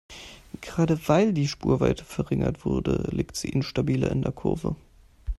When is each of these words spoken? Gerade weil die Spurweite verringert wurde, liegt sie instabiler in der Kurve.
Gerade 0.61 0.99
weil 1.07 1.31
die 1.31 1.47
Spurweite 1.47 2.03
verringert 2.03 2.65
wurde, 2.65 3.07
liegt 3.11 3.35
sie 3.35 3.49
instabiler 3.49 4.11
in 4.11 4.23
der 4.23 4.31
Kurve. 4.31 4.75